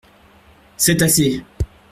[0.77, 1.43] C’est assez.